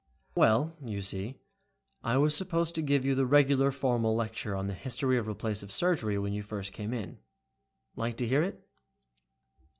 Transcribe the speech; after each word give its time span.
"Well, 0.33 0.75
you 0.83 0.99
see 1.03 1.35
I 2.03 2.17
was 2.17 2.35
supposed 2.35 2.73
to 2.73 2.81
give 2.81 3.05
you 3.05 3.13
the 3.13 3.27
regular 3.27 3.69
formal 3.69 4.15
lecture 4.15 4.55
on 4.55 4.65
the 4.65 4.73
history 4.73 5.15
of 5.19 5.27
replacive 5.27 5.69
surgery 5.69 6.17
when 6.17 6.33
you 6.33 6.41
first 6.41 6.73
came 6.73 6.91
in. 6.91 7.19
Like 7.95 8.17
to 8.17 8.27
hear 8.27 8.41
it?" 8.41 8.67